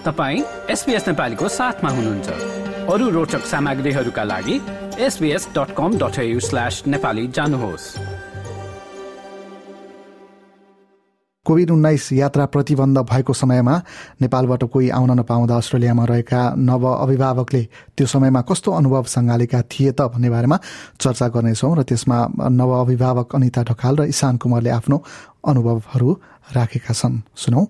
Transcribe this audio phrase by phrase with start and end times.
[0.00, 2.28] तपाईँ एसपिएस नेपालीको साथमा हुनुहुन्छ।
[2.88, 4.56] अरू रोचक सामग्रीहरूका लागि
[4.96, 7.84] SBS dot com dot slash Nepali जानुहोस्।
[11.46, 13.76] कोभिड उन्नाइस यात्रा प्रतिबन्ध भएको समयमा
[14.20, 17.62] नेपालबाट कोही आउन नपाउँदा अस्ट्रेलियामा रहेका नव अभिभावकले
[17.96, 20.56] त्यो समयमा कस्तो अनुभव सङ्घालेका थिए त भन्ने बारेमा
[20.96, 24.96] चर्चा गर्नेछौँ र त्यसमा नव अभिभावक अनिता ढकाल र इशान कुमारले आफ्नो
[25.44, 26.10] अनुभवहरू
[26.56, 27.62] राखेका छन्। सुनौ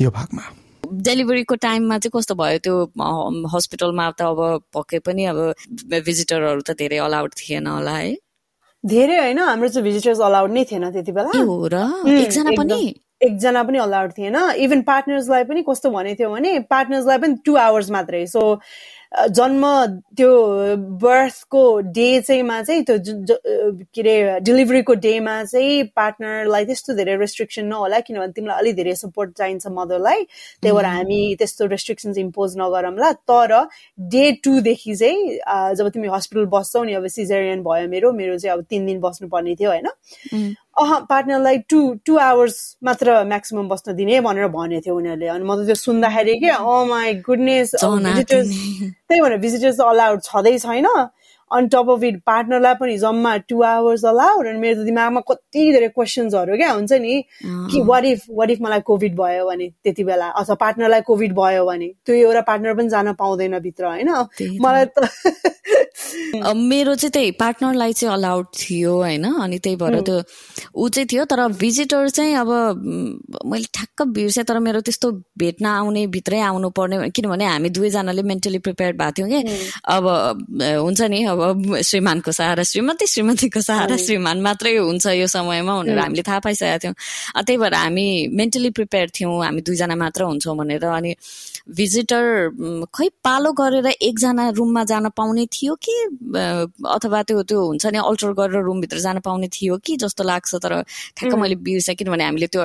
[0.00, 0.61] यो भागमा।
[0.92, 2.58] डेलिभरीको टाइममा चाहिँ कस्तो भयो?
[2.64, 2.74] त्यो
[3.54, 5.38] हस्पिटलमा त अब पक्कै पनि अब
[6.04, 8.12] भिजिटरहरू त धेरै अलाउड थिएन होला है?
[8.84, 11.76] धेरै होइन हाम्रो चाहिँ भिजिटर्स अलाउड नै थिएन त्यति बेला। हो र?
[12.12, 12.80] एकजना पनि?
[13.22, 17.90] एकजना पनि अलाउड थिएन। इभन पार्टनर्सलाई पनि कस्तो भनेको थियो भने पार्टनर्सलाई पनि टु आवर्स
[17.90, 18.40] मात्रै। सो
[19.12, 19.64] जन्म
[20.16, 20.30] त्यो
[21.00, 21.62] बर्थको
[21.96, 22.98] डे चाहिँ मा चाहिँ त्यो
[23.94, 29.36] के अरे डेलिभरीको डेमा चाहिँ पार्टनरलाई त्यस्तो धेरै रेस्ट्रिक्सन नहोला किनभने तिमीलाई अलिक धेरै सपोर्ट
[29.38, 30.22] चाहिन्छ मदरलाई
[30.62, 33.52] त्यही भएर हामी त्यस्तो रेस्ट्रिक्सन्स इम्पोज नगरौँला। तर
[33.98, 38.64] डे टूदेखि चाहिँ जब तिमी हस्पिटल बस्छौ नि अब सिजरियन भयो मेरो मेरो चाहिँ अब
[38.70, 39.88] तिन दिन बस्नुपर्ने थियो होइन?
[40.80, 45.56] अह पार्टनरलाई टु टु आवर्स मात्र म्याक्सिमम् बस्न दिने भनेर भनेको थियो उनीहरूले। अनि म
[45.56, 48.48] त त्यो सुन्दाखेरि क्या ओ माई गुडनेस भिजिटर्स
[49.08, 50.88] त्यही भनेर भिजिटर्स अलाउड छँदै छैन।
[51.56, 55.88] अन टप अफ इट पार्टनरलाई पनि जम्मा टु आवर्स अलाउड अनि मेरो दिमागमा कति धेरै
[55.88, 60.28] क्वेसन्सहरू क्या हुन्छ नि कि वाट इफ वाट इफ मलाई कोभिड भयो भने त्यति बेला?
[60.28, 61.88] अथवा पार्टनरलाई कोभिड भयो भने?
[62.06, 64.10] त्यो एउटा पार्टनर पनि जान पाउँदैन भित्र होइन?
[64.62, 65.08] मलाई त
[66.56, 69.24] मेरो चाहिँ त्यही पार्टनरलाई चाहिँ अलाउड थियो होइन?
[69.24, 70.20] अनि त्यही भएर त्यो
[70.74, 72.48] ऊ चाहिँ थियो तर भिजिटर चाहिँ अब
[73.46, 78.58] मैले ठ्याक्क बिर्सेँ तर मेरो त्यस्तो भेट्न आउने भित्रै आउनु पर्ने किनभने हामी दुवैजनाले मेन्टली
[78.58, 79.40] प्रिपेयर भएको थियौँ कि।
[79.94, 80.04] अब
[80.82, 81.41] हुन्छ नि अब
[81.82, 86.94] श्रीमानको सहारा श्रीमती श्रीमतीको सहारा श्रीमान मात्रै हुन्छ यो समयमा भनेर हामीले थाहा पाइसकेका थियौँ।
[87.46, 88.06] त्यही भएर हामी
[88.38, 91.14] मेन्टली प्रिपेयर थियौँ हामी दुईजना मात्र हुन्छौँ भनेर अनि
[91.76, 92.24] भिजिटर
[92.94, 95.94] खै पालो गरेर एकजना रुममा जान पाउने थियो कि
[96.96, 100.82] अथवा त्यो त्यो हुन्छ नि अल्टर गरेर रुमभित्र जान पाउने थियो कि जस्तो लाग्छ तर
[101.16, 102.62] ठ्याक्क मैले बिर्सेँ किनभने हामीले त्यो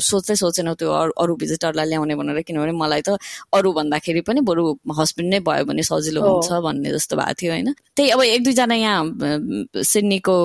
[0.00, 0.90] सोच्दै सोचेनौँ त्यो
[1.22, 3.18] अरू भिजिटरलाई ल्याउने भनेर किनभने मलाई त
[3.52, 4.64] अरू भन्दाखेरि पनि बरु
[4.98, 7.74] हस्बेन्ड नै भयो भने सजिलो हुन्छ भन्ने जस्तो भएको थियो होइन?
[7.96, 9.04] त्यही अब एक दुईजना यहाँ
[9.82, 10.36] सिडनीको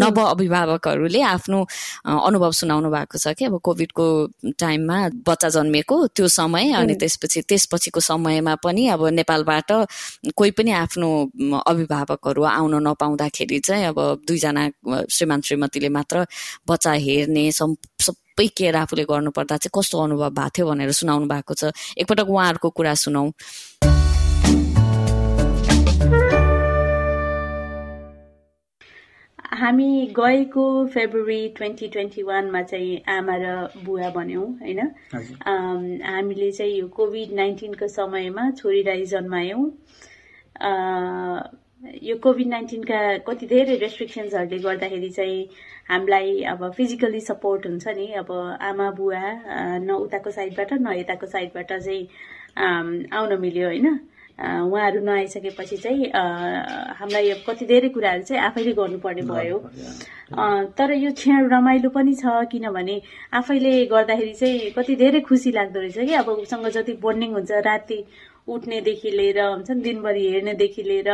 [0.00, 1.58] नव अभिभावकहरूले आफ्नो
[2.04, 4.06] अनुभव सुनाउनु भएको छ कि अब कोभिडको
[4.56, 9.72] टाइममा बच्चा जन्मेको त्यो समय अनि त्यसपछि त्यसपछिको समयमा पनि अब नेपालबाट
[10.32, 11.08] कोही पनि आफ्नो
[11.66, 14.68] अभिभावकहरू आउन नपाउँदाखेरि चाहिँ अब दुईजना
[15.10, 16.24] श्रीमान श्रीमतीले मात्र
[16.68, 21.72] बच्चा हेर्ने सबै केयर आफूले गर्नुपर्दा चाहिँ कस्तो अनुभव भएको थियो भनेर सुनाउनु भएको छ।
[22.00, 23.97] एकपटक उहाँहरूको कुरा सुनाऊ
[29.48, 30.62] हामी गएको
[30.94, 33.46] फेब्रुअरी ट्वेन्टी ट्वेन्टी वानमा चाहिँ आमा र
[33.84, 34.80] बुवा भन्यौँ होइन?
[36.04, 39.64] हामीले चाहिँ यो कोभिड नाइन्टिनको समयमा छोरीलाई जन्मायौँ।
[42.02, 45.40] यो कोभिड नाइन्टिनका कति धेरै रेस्ट्रिक्सन्सहरूले गर्दाखेरि चाहिँ
[45.88, 49.24] हामीलाई अब फिजिकली सपोर्ट हुन्छ नि। अब आमा बुवा
[49.80, 52.06] न उताको साइडबाट न यताको साइडबाट चाहिँ
[53.16, 53.98] आउन मिल्यो होइन?
[54.38, 56.10] उहाँहरू नआइसकेपछि चाहिँ
[56.98, 59.58] हामीलाई कति धेरै कुराहरू चाहिँ आफैले गर्नुपर्ने भयो।
[60.78, 63.00] तर यो क्षण रमाइलो पनि छ किनभने
[63.34, 67.98] आफैले गर्दाखेरि चाहिँ कति धेरै खुसी लाग्दो रहेछ कि अब उसँग जति बोन्डिङ हुन्छ राति
[68.54, 71.08] उठ्नेदेखि लिएर हुन्छ नि दिनभरि हेर्नेदेखि लिएर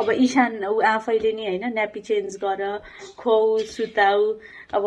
[0.00, 2.62] अब इशान ऊ आफैले नि होइन न्यापी चेन्ज गर
[3.18, 4.22] खुवाउ सुताउ।
[4.74, 4.84] अब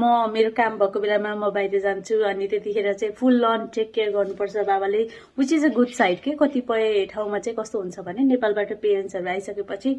[0.00, 4.10] म मेरो काम भएको बेलामा म बाहिर जान्छु अनि त्यतिखेर चाहिँ फुल लन टेक केयर
[4.16, 5.02] गर्नुपर्छ बाबाले
[5.38, 6.30] which is a good side के?
[6.40, 9.90] कतिपय ठाउँमा चाहिँ कस्तो हुन्छ भने नेपालबाट पेरेन्ट्सहरू आइसकेपछि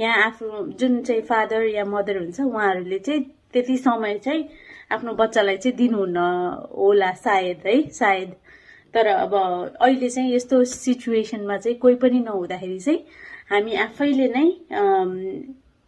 [0.00, 4.44] यहाँ आफ्नो जुन चाहिँ फादर या मदर हुन्छ उहाँहरूले चाहिँ त्यति समय चाहिँ
[4.92, 6.18] आफ्नो बच्चालाई चाहिँ दिनुहुन्न
[6.76, 8.30] होला सायद है सायद।
[8.94, 13.04] तर अब अहिले चाहिँ यस्तो सिचुएसनमा चाहिँ कोही पनि नहुँदाखेरि चाहिँ
[13.50, 14.46] हामी आफैले नै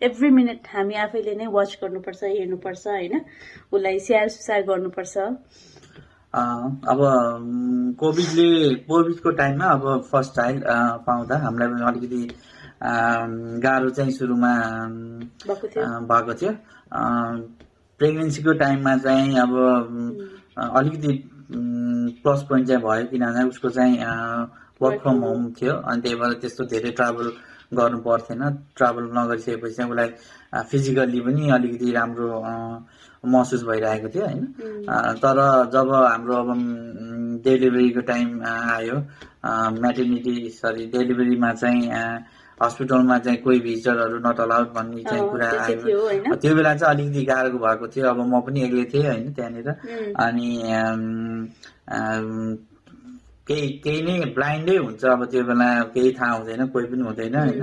[0.00, 3.20] एभ्री मिनट हामी आफैले नै वाच गर्नुपर्छ हेर्नुपर्छ होइन?
[3.72, 5.16] उसलाई स्याहार सुसार गर्नुपर्छ
[6.92, 7.00] अब
[8.00, 10.64] कोभिडले कोभिडको टाइममा अब फर्स्ट चाइल्ड
[11.06, 12.22] पाउँदा हामीलाई पनि अलिकति
[13.62, 14.52] गाह्रो चाहिँ सुरुमा
[15.46, 16.52] भएको थियो।
[18.00, 19.52] प्रेग्नेन्सीको टाइममा चाहिँ अब
[20.58, 21.12] अलिकति
[21.54, 23.94] प्लस पोइन्ट चाहिँ भयो किनभने उसको चाहिँ
[24.82, 27.32] वर्क फ्रम होम थियो। अनि त्यही भएर त्यस्तो धेरै ट्राभल
[27.72, 28.40] गर्नु पर्थेन।
[28.76, 30.10] ट्राभल नगरिसकेपछि चाहिँ उसलाई
[30.70, 32.28] फिजिकल्ली पनि अलिकति राम्रो
[33.24, 34.44] महसुस भइरहेको थियो होइन?
[35.22, 35.38] तर
[35.72, 36.48] जब हाम्रो अब
[37.44, 38.96] डेलिभरीको टाइम आयो
[39.80, 41.90] म्याटर्निटी सरी डेलिभरीमा चाहिँ
[42.62, 47.58] हस्पिटलमा चाहिँ कोही भिजिटरहरू नट अलाउड भन्ने चाहिँ कुरा आयो। त्यो बेला चाहिँ अलिकति गाह्रो
[47.58, 49.68] भएको थियो। अब म पनि एक्लै थिएँ होइन त्यहाँनिर।
[50.22, 50.48] अनि
[53.52, 57.60] केही केही नै ब्लाइन्डै हुन्छ अब त्यो बेला केही थाहा हुँदैन कोही पनि हुँदैन होइन?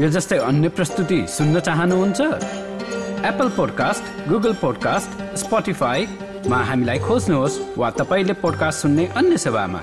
[0.00, 2.20] यो जस्तै अन्य प्रस्तुति सुन्न चाहनुहुन्छ?
[3.30, 5.10] एप्पल पोडकास्ट गुगल पोडकास्ट
[5.42, 9.82] स्पोटिफाईमा हामीलाई खोज्नुहोस् वा तपाईँले पोडकास्ट सुन्ने अन्य सेवामा।